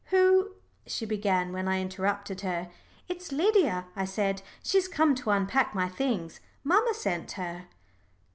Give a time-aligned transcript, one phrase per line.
[0.05, 0.55] "Who"
[0.87, 2.71] she began, when I interrupted her.
[3.07, 4.41] "It's Lydia," I said.
[4.63, 6.39] "She's come to unpack my things.
[6.63, 7.67] Mamma sent her."